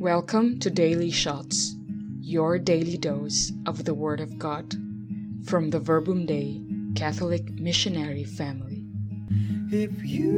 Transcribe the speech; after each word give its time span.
Welcome 0.00 0.58
to 0.60 0.70
Daily 0.70 1.10
Shots, 1.10 1.74
your 2.22 2.58
daily 2.58 2.96
dose 2.96 3.52
of 3.66 3.84
the 3.84 3.92
Word 3.92 4.20
of 4.20 4.38
God 4.38 4.74
from 5.44 5.68
the 5.68 5.78
Verbum 5.78 6.24
Dei 6.24 6.62
Catholic 6.94 7.52
Missionary 7.60 8.24
Family. 8.24 8.82
If 9.70 10.02
you 10.02 10.30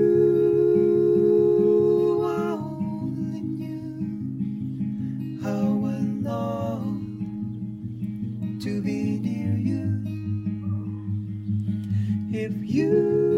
only 2.25 3.43
knew 3.43 5.41
how 5.45 5.87
I 5.87 6.01
long 6.29 6.99
to 8.65 8.83
be 8.83 9.21
near 9.21 9.57
you. 9.57 10.03
If 12.37 12.53
you 12.69 13.32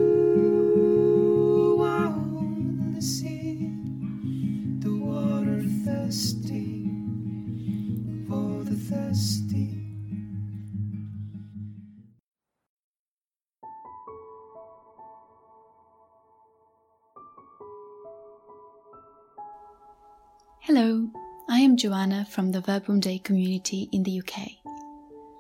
Hello, 20.67 21.07
I 21.47 21.59
am 21.59 21.77
Joanna 21.77 22.27
from 22.31 22.51
the 22.51 22.63
Verbum 22.63 22.99
Dei 22.99 23.19
community 23.19 23.87
in 23.93 24.03
the 24.03 24.21
UK. 24.21 24.49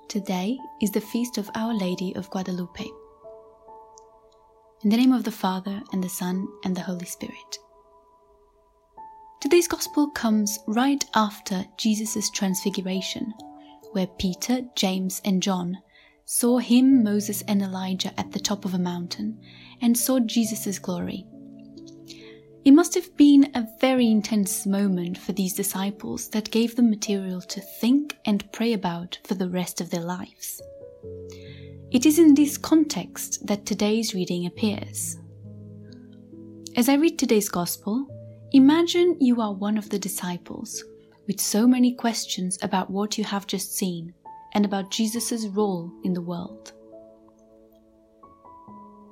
Today 0.06 0.58
is 0.82 0.90
the 0.90 1.00
feast 1.00 1.38
of 1.38 1.50
Our 1.54 1.72
Lady 1.72 2.14
of 2.14 2.28
Guadalupe. 2.28 2.84
In 4.82 4.90
the 4.90 4.98
name 4.98 5.14
of 5.14 5.24
the 5.24 5.30
Father, 5.30 5.80
and 5.94 6.04
the 6.04 6.10
Son, 6.10 6.46
and 6.62 6.76
the 6.76 6.82
Holy 6.82 7.06
Spirit. 7.06 7.58
Today's 9.40 9.66
Gospel 9.66 10.10
comes 10.10 10.58
right 10.66 11.02
after 11.14 11.64
Jesus' 11.78 12.28
transfiguration, 12.28 13.32
where 13.92 14.08
Peter, 14.18 14.60
James, 14.76 15.22
and 15.24 15.42
John 15.42 15.78
saw 16.26 16.58
him, 16.58 17.02
Moses, 17.02 17.40
and 17.48 17.62
Elijah 17.62 18.12
at 18.20 18.30
the 18.32 18.40
top 18.40 18.66
of 18.66 18.74
a 18.74 18.78
mountain 18.78 19.40
and 19.80 19.96
saw 19.96 20.20
Jesus' 20.20 20.78
glory. 20.78 21.24
It 22.64 22.72
must 22.72 22.94
have 22.94 23.14
been 23.16 23.50
very 24.04 24.12
intense 24.12 24.66
moment 24.66 25.16
for 25.16 25.32
these 25.32 25.54
disciples 25.54 26.28
that 26.28 26.50
gave 26.50 26.76
them 26.76 26.90
material 26.90 27.40
to 27.40 27.58
think 27.58 28.18
and 28.26 28.52
pray 28.52 28.74
about 28.74 29.18
for 29.24 29.32
the 29.34 29.48
rest 29.48 29.80
of 29.80 29.88
their 29.88 30.02
lives. 30.02 30.60
It 31.90 32.04
is 32.04 32.18
in 32.18 32.34
this 32.34 32.58
context 32.58 33.46
that 33.46 33.64
today's 33.64 34.14
reading 34.14 34.44
appears. 34.44 35.16
As 36.76 36.90
I 36.90 36.96
read 36.96 37.18
today's 37.18 37.48
Gospel, 37.48 38.06
imagine 38.52 39.16
you 39.20 39.40
are 39.40 39.54
one 39.54 39.78
of 39.78 39.88
the 39.88 39.98
disciples 39.98 40.84
with 41.26 41.40
so 41.40 41.66
many 41.66 41.94
questions 41.94 42.58
about 42.60 42.90
what 42.90 43.16
you 43.16 43.24
have 43.24 43.46
just 43.46 43.74
seen 43.74 44.12
and 44.52 44.66
about 44.66 44.90
Jesus' 44.90 45.46
role 45.46 45.90
in 46.02 46.12
the 46.12 46.20
world. 46.20 46.74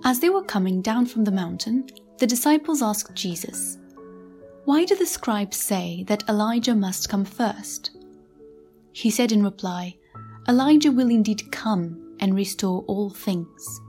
As 0.05 0.21
they 0.21 0.29
were 0.29 0.45
coming 0.45 0.83
down 0.83 1.07
from 1.07 1.25
the 1.25 1.33
mountain, 1.33 1.89
the 2.19 2.27
disciples 2.27 2.83
asked 2.83 3.15
Jesus, 3.15 3.79
Why 4.65 4.85
do 4.85 4.95
the 4.95 5.07
scribes 5.07 5.57
say 5.57 6.05
that 6.07 6.29
Elijah 6.29 6.75
must 6.75 7.09
come 7.09 7.25
first? 7.25 7.91
He 8.93 9.11
said 9.11 9.33
in 9.33 9.43
reply, 9.43 9.97
Elijah 10.49 10.93
will 10.93 11.11
indeed 11.11 11.51
come 11.51 12.17
and 12.21 12.35
restore 12.35 12.83
all 12.83 13.11
things. 13.11 13.81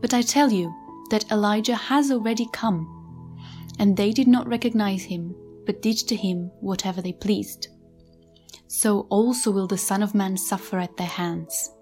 But 0.00 0.14
I 0.14 0.22
tell 0.22 0.52
you 0.52 0.72
that 1.10 1.30
Elijah 1.32 1.74
has 1.74 2.12
already 2.12 2.46
come, 2.52 3.36
and 3.80 3.96
they 3.96 4.12
did 4.12 4.28
not 4.28 4.46
recognize 4.46 5.02
him, 5.02 5.34
but 5.64 5.82
did 5.82 5.96
to 5.98 6.14
him 6.14 6.52
whatever 6.60 7.02
they 7.02 7.12
pleased. 7.12 7.68
So 8.68 9.00
also 9.10 9.50
will 9.50 9.66
the 9.66 9.76
Son 9.76 10.02
of 10.02 10.14
Man 10.14 10.36
suffer 10.36 10.78
at 10.78 10.96
their 10.96 11.06
hands. 11.06 11.72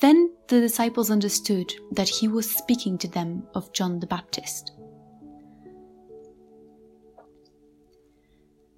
Then 0.00 0.32
the 0.48 0.60
disciples 0.60 1.12
understood 1.12 1.72
that 1.92 2.08
he 2.08 2.26
was 2.26 2.50
speaking 2.50 2.98
to 2.98 3.08
them 3.08 3.44
of 3.54 3.72
John 3.72 4.00
the 4.00 4.06
Baptist. 4.08 4.71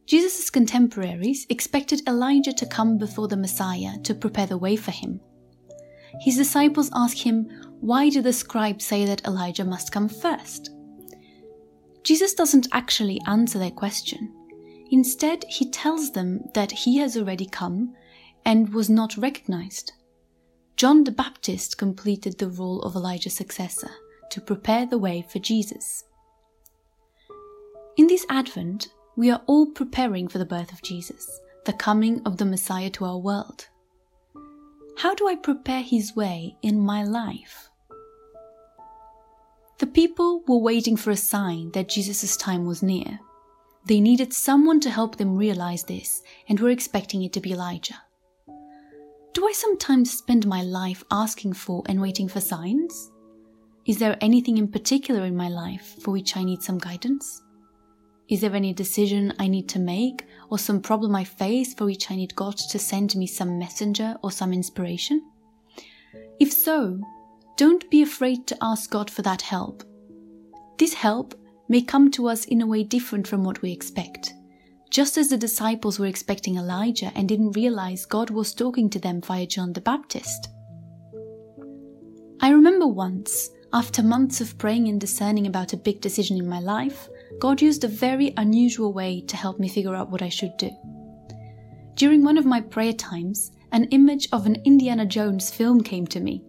Jesus' 0.06 0.50
contemporaries 0.50 1.46
expected 1.48 2.06
Elijah 2.06 2.52
to 2.52 2.66
come 2.66 2.98
before 2.98 3.28
the 3.28 3.36
Messiah 3.36 3.98
to 4.02 4.14
prepare 4.14 4.46
the 4.46 4.58
way 4.58 4.76
for 4.76 4.90
him. 4.90 5.20
His 6.20 6.36
disciples 6.36 6.90
ask 6.94 7.16
him, 7.16 7.48
Why 7.80 8.10
do 8.10 8.20
the 8.20 8.32
scribes 8.32 8.84
say 8.84 9.04
that 9.06 9.24
Elijah 9.26 9.64
must 9.64 9.92
come 9.92 10.08
first? 10.08 10.70
Jesus 12.02 12.34
doesn't 12.34 12.68
actually 12.72 13.20
answer 13.26 13.58
their 13.58 13.70
question. 13.70 14.32
Instead, 14.90 15.44
he 15.48 15.70
tells 15.70 16.12
them 16.12 16.40
that 16.52 16.70
he 16.70 16.98
has 16.98 17.16
already 17.16 17.46
come 17.46 17.94
and 18.44 18.74
was 18.74 18.90
not 18.90 19.16
recognized. 19.16 19.92
John 20.76 21.04
the 21.04 21.12
Baptist 21.12 21.78
completed 21.78 22.38
the 22.38 22.48
role 22.48 22.82
of 22.82 22.94
Elijah's 22.94 23.34
successor 23.34 23.90
to 24.30 24.40
prepare 24.40 24.84
the 24.84 24.98
way 24.98 25.24
for 25.30 25.38
Jesus. 25.38 26.04
In 27.96 28.06
this 28.06 28.26
Advent, 28.28 28.88
we 29.16 29.30
are 29.30 29.42
all 29.46 29.66
preparing 29.66 30.28
for 30.28 30.38
the 30.38 30.44
birth 30.44 30.72
of 30.72 30.82
Jesus, 30.82 31.40
the 31.66 31.72
coming 31.72 32.20
of 32.24 32.36
the 32.36 32.44
Messiah 32.44 32.90
to 32.90 33.04
our 33.04 33.18
world. 33.18 33.68
How 34.98 35.14
do 35.14 35.28
I 35.28 35.36
prepare 35.36 35.82
his 35.82 36.16
way 36.16 36.56
in 36.62 36.80
my 36.80 37.04
life? 37.04 37.68
The 39.78 39.86
people 39.86 40.42
were 40.46 40.58
waiting 40.58 40.96
for 40.96 41.10
a 41.10 41.16
sign 41.16 41.70
that 41.72 41.88
Jesus' 41.88 42.36
time 42.36 42.64
was 42.64 42.82
near. 42.82 43.20
They 43.86 44.00
needed 44.00 44.32
someone 44.32 44.80
to 44.80 44.90
help 44.90 45.16
them 45.16 45.36
realize 45.36 45.84
this 45.84 46.22
and 46.48 46.58
were 46.58 46.70
expecting 46.70 47.22
it 47.22 47.32
to 47.34 47.40
be 47.40 47.52
Elijah. 47.52 48.00
Do 49.34 49.46
I 49.46 49.52
sometimes 49.52 50.16
spend 50.16 50.46
my 50.46 50.62
life 50.62 51.04
asking 51.10 51.54
for 51.54 51.82
and 51.86 52.00
waiting 52.00 52.28
for 52.28 52.40
signs? 52.40 53.10
Is 53.84 53.98
there 53.98 54.16
anything 54.20 54.58
in 54.58 54.68
particular 54.68 55.24
in 55.24 55.36
my 55.36 55.48
life 55.48 55.96
for 56.00 56.12
which 56.12 56.36
I 56.36 56.44
need 56.44 56.62
some 56.62 56.78
guidance? 56.78 57.42
Is 58.28 58.40
there 58.40 58.54
any 58.54 58.72
decision 58.72 59.34
I 59.38 59.48
need 59.48 59.68
to 59.70 59.78
make 59.78 60.24
or 60.50 60.58
some 60.58 60.80
problem 60.80 61.14
I 61.14 61.24
face 61.24 61.74
for 61.74 61.84
which 61.84 62.10
I 62.10 62.16
need 62.16 62.34
God 62.34 62.56
to 62.56 62.78
send 62.78 63.14
me 63.16 63.26
some 63.26 63.58
messenger 63.58 64.16
or 64.22 64.30
some 64.30 64.52
inspiration? 64.52 65.22
If 66.40 66.52
so, 66.52 67.00
don't 67.56 67.88
be 67.90 68.02
afraid 68.02 68.46
to 68.46 68.56
ask 68.62 68.90
God 68.90 69.10
for 69.10 69.22
that 69.22 69.42
help. 69.42 69.84
This 70.78 70.94
help 70.94 71.34
may 71.68 71.82
come 71.82 72.10
to 72.12 72.28
us 72.28 72.46
in 72.46 72.62
a 72.62 72.66
way 72.66 72.82
different 72.82 73.26
from 73.26 73.44
what 73.44 73.60
we 73.62 73.72
expect. 73.72 74.32
Just 74.90 75.18
as 75.18 75.28
the 75.28 75.36
disciples 75.36 75.98
were 75.98 76.06
expecting 76.06 76.56
Elijah 76.56 77.12
and 77.14 77.28
didn't 77.28 77.52
realize 77.52 78.06
God 78.06 78.30
was 78.30 78.54
talking 78.54 78.88
to 78.90 78.98
them 78.98 79.20
via 79.20 79.46
John 79.46 79.72
the 79.72 79.80
Baptist. 79.80 80.48
I 82.40 82.50
remember 82.50 82.86
once, 82.86 83.50
after 83.72 84.02
months 84.02 84.40
of 84.40 84.56
praying 84.56 84.88
and 84.88 85.00
discerning 85.00 85.46
about 85.46 85.72
a 85.72 85.76
big 85.78 86.00
decision 86.00 86.36
in 86.36 86.48
my 86.48 86.60
life, 86.60 87.08
God 87.38 87.60
used 87.60 87.84
a 87.84 87.88
very 87.88 88.32
unusual 88.36 88.92
way 88.92 89.20
to 89.22 89.36
help 89.36 89.58
me 89.58 89.68
figure 89.68 89.94
out 89.94 90.10
what 90.10 90.22
I 90.22 90.28
should 90.28 90.56
do. 90.56 90.70
During 91.94 92.24
one 92.24 92.38
of 92.38 92.46
my 92.46 92.60
prayer 92.60 92.92
times, 92.92 93.52
an 93.72 93.84
image 93.84 94.28
of 94.32 94.46
an 94.46 94.62
Indiana 94.64 95.06
Jones 95.06 95.50
film 95.50 95.82
came 95.82 96.06
to 96.08 96.20
me. 96.20 96.42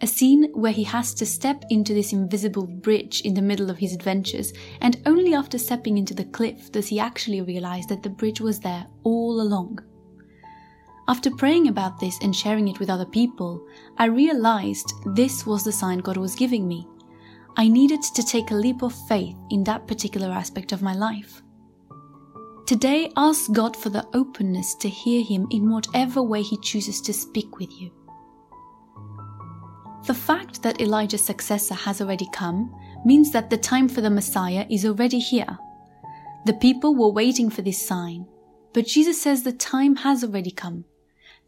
A 0.00 0.06
scene 0.06 0.50
where 0.52 0.72
he 0.72 0.84
has 0.84 1.12
to 1.14 1.26
step 1.26 1.64
into 1.70 1.92
this 1.92 2.12
invisible 2.12 2.66
bridge 2.66 3.22
in 3.22 3.34
the 3.34 3.42
middle 3.42 3.70
of 3.70 3.78
his 3.78 3.92
adventures, 3.92 4.52
and 4.80 5.00
only 5.06 5.34
after 5.34 5.58
stepping 5.58 5.98
into 5.98 6.14
the 6.14 6.24
cliff 6.26 6.70
does 6.70 6.86
he 6.86 7.00
actually 7.00 7.40
realize 7.40 7.86
that 7.86 8.02
the 8.04 8.10
bridge 8.10 8.40
was 8.40 8.60
there 8.60 8.86
all 9.02 9.40
along. 9.40 9.80
After 11.08 11.30
praying 11.30 11.68
about 11.68 11.98
this 11.98 12.16
and 12.22 12.36
sharing 12.36 12.68
it 12.68 12.78
with 12.78 12.90
other 12.90 13.06
people, 13.06 13.66
I 13.96 14.04
realized 14.04 14.92
this 15.14 15.46
was 15.46 15.64
the 15.64 15.72
sign 15.72 15.98
God 15.98 16.18
was 16.18 16.34
giving 16.34 16.68
me. 16.68 16.86
I 17.58 17.66
needed 17.66 18.02
to 18.02 18.22
take 18.22 18.52
a 18.52 18.54
leap 18.54 18.82
of 18.82 18.94
faith 19.08 19.34
in 19.50 19.64
that 19.64 19.88
particular 19.88 20.28
aspect 20.28 20.70
of 20.70 20.80
my 20.80 20.94
life. 20.94 21.42
Today, 22.66 23.10
ask 23.16 23.50
God 23.52 23.76
for 23.76 23.88
the 23.88 24.06
openness 24.14 24.76
to 24.76 24.88
hear 24.88 25.24
Him 25.24 25.48
in 25.50 25.68
whatever 25.68 26.22
way 26.22 26.42
He 26.42 26.56
chooses 26.58 27.00
to 27.00 27.12
speak 27.12 27.58
with 27.58 27.72
you. 27.72 27.90
The 30.06 30.14
fact 30.14 30.62
that 30.62 30.80
Elijah's 30.80 31.24
successor 31.24 31.74
has 31.74 32.00
already 32.00 32.28
come 32.32 32.72
means 33.04 33.32
that 33.32 33.50
the 33.50 33.58
time 33.58 33.88
for 33.88 34.02
the 34.02 34.10
Messiah 34.10 34.64
is 34.70 34.86
already 34.86 35.18
here. 35.18 35.58
The 36.46 36.54
people 36.54 36.94
were 36.94 37.10
waiting 37.10 37.50
for 37.50 37.62
this 37.62 37.84
sign, 37.84 38.24
but 38.72 38.86
Jesus 38.86 39.20
says 39.20 39.42
the 39.42 39.52
time 39.52 39.96
has 39.96 40.22
already 40.22 40.52
come. 40.52 40.84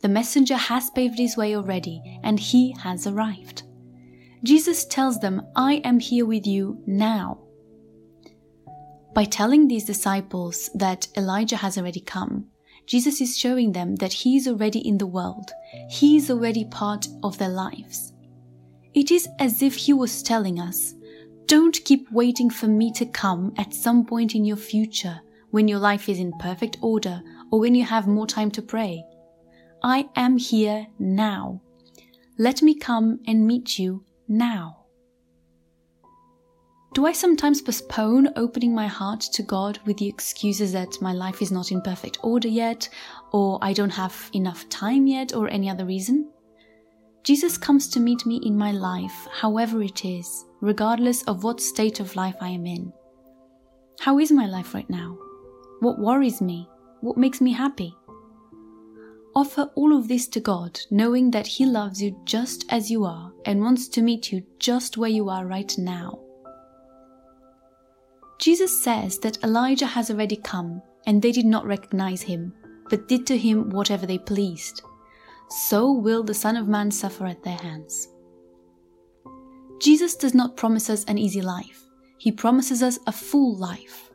The 0.01 0.09
messenger 0.09 0.57
has 0.57 0.91
paved 0.91 1.19
his 1.19 1.37
way 1.37 1.55
already, 1.55 2.03
and 2.25 2.41
he 2.41 2.75
has 2.83 3.07
arrived. 3.07 3.63
Jesus 4.43 4.87
tells 4.87 5.21
them, 5.21 5.47
I 5.55 5.75
am 5.85 6.01
here 6.01 6.25
with 6.25 6.47
you 6.47 6.83
now. 6.87 7.39
By 9.15 9.25
telling 9.25 9.69
these 9.69 9.85
disciples 9.85 10.71
that 10.75 11.09
Elijah 11.17 11.57
has 11.57 11.77
already 11.77 12.01
come, 12.01 12.47
Jesus 12.87 13.21
is 13.21 13.37
showing 13.37 13.73
them 13.73 13.97
that 13.97 14.13
he 14.13 14.37
is 14.37 14.49
already 14.49 14.79
in 14.79 14.99
the 14.99 15.07
world, 15.07 15.51
he 15.91 16.17
is 16.17 16.31
already 16.31 16.65
part 16.65 17.07
of 17.23 17.37
their 17.37 17.49
lives. 17.51 18.13
It 18.95 19.11
is 19.11 19.29
as 19.39 19.63
if 19.63 19.75
he 19.75 19.93
was 19.93 20.23
telling 20.23 20.59
us, 20.59 20.95
Don't 21.47 21.85
keep 21.85 22.11
waiting 22.11 22.49
for 22.49 22.67
me 22.67 22.91
to 22.93 23.05
come 23.05 23.53
at 23.59 23.75
some 23.75 24.07
point 24.07 24.35
in 24.35 24.45
your 24.45 24.57
future 24.57 25.21
when 25.51 25.69
your 25.69 25.79
life 25.79 26.09
is 26.09 26.19
in 26.19 26.33
perfect 26.39 26.79
order, 26.81 27.23
or 27.51 27.61
when 27.61 27.75
you 27.75 27.85
have 27.85 28.07
more 28.07 28.27
time 28.27 28.51
to 28.53 28.63
pray. 28.63 29.05
I 29.83 30.09
am 30.17 30.39
here 30.39 30.87
now. 30.99 31.61
Let 32.39 32.63
me 32.63 32.75
come 32.75 33.21
and 33.27 33.47
meet 33.47 33.79
you 33.79 34.05
now. 34.31 34.77
Do 36.95 37.07
I 37.07 37.13
sometimes 37.13 37.61
postpone 37.61 38.31
opening 38.37 38.75
my 38.75 38.87
heart 38.87 39.21
to 39.21 39.43
God 39.43 39.79
with 39.87 39.99
the 39.99 40.09
excuses 40.09 40.73
that 40.73 41.01
my 41.01 41.13
life 41.13 41.43
is 41.43 41.53
not 41.53 41.71
in 41.71 41.81
perfect 41.83 42.19
order 42.23 42.49
yet, 42.49 42.89
or 43.33 43.59
I 43.61 43.73
don't 43.73 43.91
have 43.91 44.31
enough 44.33 44.69
time 44.69 45.07
yet, 45.07 45.35
or 45.35 45.49
any 45.49 45.69
other 45.69 45.85
reason? 45.85 46.31
Jesus 47.23 47.59
comes 47.59 47.89
to 47.89 48.01
meet 48.01 48.25
me 48.25 48.41
in 48.45 48.57
my 48.57 48.73
life, 48.73 49.29
however 49.33 49.83
it 49.83 50.05
is, 50.05 50.47
regardless 50.61 51.23
of 51.25 51.45
what 51.45 51.61
state 51.61 52.01
of 52.01 52.17
life 52.17 52.37
I 52.41 52.49
am 52.49 52.67
in. 52.67 52.93
How 54.01 54.19
is 54.19 54.33
my 54.33 54.47
life 54.47 54.75
right 54.75 54.89
now? 54.89 55.19
What 55.81 55.99
worries 55.99 56.41
me? 56.41 56.69
What 57.03 57.17
makes 57.17 57.41
me 57.41 57.53
happy? 57.53 57.95
Offer 59.35 59.71
all 59.75 59.97
of 59.97 60.09
this 60.09 60.27
to 60.29 60.41
God, 60.41 60.81
knowing 60.91 61.31
that 61.31 61.47
He 61.47 61.65
loves 61.65 62.03
you 62.03 62.21
just 62.25 62.65
as 62.69 62.91
you 62.91 63.05
are 63.05 63.33
and 63.45 63.61
wants 63.61 63.89
to 63.89 64.03
meet 64.03 64.33
you 64.33 64.43
just 64.59 64.97
where 64.97 65.11
you 65.11 65.29
are 65.29 65.47
right 65.47 65.77
now. 65.79 66.19
Jesus 68.41 68.83
says 68.83 69.19
that 69.19 69.43
Elijah 69.45 69.87
has 69.87 70.11
already 70.11 70.37
come, 70.37 70.81
and 71.07 71.21
they 71.21 71.31
did 71.31 71.45
not 71.45 71.67
recognize 71.67 72.23
him, 72.23 72.55
but 72.89 73.07
did 73.07 73.27
to 73.27 73.37
him 73.37 73.69
whatever 73.71 74.07
they 74.07 74.19
pleased. 74.19 74.83
So 75.51 75.93
will 75.93 76.23
the 76.23 76.35
Son 76.35 76.57
of 76.57 76.67
Man 76.67 76.91
suffer 76.91 77.27
at 77.27 77.43
their 77.43 77.59
hands. 77.59 78.09
Jesus 79.79 80.17
does 80.17 80.35
not 80.35 80.57
promise 80.57 80.89
us 80.89 81.05
an 81.05 81.19
easy 81.19 81.43
life, 81.43 81.85
he 82.19 82.33
promises 82.33 82.83
us 82.83 82.99
a 83.07 83.13
full 83.13 83.57
life. 83.57 84.10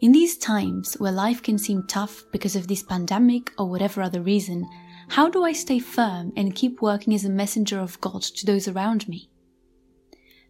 In 0.00 0.12
these 0.12 0.38
times 0.38 0.94
where 0.94 1.10
life 1.10 1.42
can 1.42 1.58
seem 1.58 1.84
tough 1.88 2.24
because 2.30 2.54
of 2.54 2.68
this 2.68 2.84
pandemic 2.84 3.52
or 3.58 3.68
whatever 3.68 4.00
other 4.00 4.22
reason, 4.22 4.64
how 5.08 5.28
do 5.28 5.42
I 5.42 5.52
stay 5.52 5.80
firm 5.80 6.32
and 6.36 6.54
keep 6.54 6.80
working 6.80 7.14
as 7.14 7.24
a 7.24 7.30
messenger 7.30 7.80
of 7.80 8.00
God 8.00 8.22
to 8.22 8.46
those 8.46 8.68
around 8.68 9.08
me? 9.08 9.28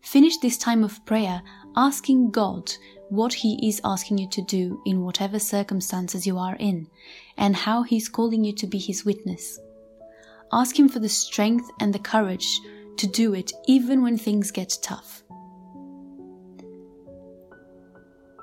Finish 0.02 0.36
this 0.38 0.58
time 0.58 0.84
of 0.84 1.04
prayer 1.06 1.42
asking 1.76 2.30
God 2.30 2.70
what 3.08 3.32
He 3.32 3.66
is 3.66 3.80
asking 3.84 4.18
you 4.18 4.28
to 4.30 4.42
do 4.42 4.82
in 4.84 5.00
whatever 5.02 5.38
circumstances 5.38 6.26
you 6.26 6.36
are 6.36 6.56
in, 6.56 6.86
and 7.38 7.56
how 7.56 7.82
He's 7.84 8.08
calling 8.08 8.44
you 8.44 8.52
to 8.56 8.66
be 8.66 8.78
His 8.78 9.04
witness. 9.04 9.58
Ask 10.52 10.78
Him 10.78 10.90
for 10.90 10.98
the 10.98 11.08
strength 11.08 11.70
and 11.80 11.94
the 11.94 11.98
courage 11.98 12.60
to 12.98 13.06
do 13.06 13.32
it 13.32 13.52
even 13.66 14.02
when 14.02 14.18
things 14.18 14.50
get 14.50 14.76
tough. 14.82 15.22